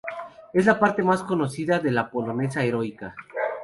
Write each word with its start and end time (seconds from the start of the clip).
Es 0.51 0.65
la 0.65 0.79
parte 0.79 1.03
más 1.03 1.21
conocida 1.21 1.77
de 1.77 1.91
la 1.91 2.09
"Polonesa 2.09 2.63
heroica". 2.63 3.13